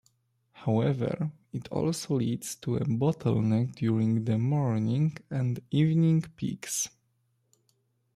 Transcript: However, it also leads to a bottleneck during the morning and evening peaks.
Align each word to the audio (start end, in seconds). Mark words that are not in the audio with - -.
However, 0.53 1.31
it 1.53 1.67
also 1.67 2.15
leads 2.15 2.55
to 2.55 2.75
a 2.77 2.83
bottleneck 2.83 3.75
during 3.75 4.25
the 4.25 4.39
morning 4.39 5.15
and 5.29 5.59
evening 5.69 6.23
peaks. 6.37 6.89